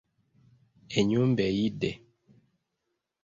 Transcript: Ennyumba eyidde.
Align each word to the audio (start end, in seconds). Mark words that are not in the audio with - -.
Ennyumba 0.97 1.41
eyidde. 1.49 1.91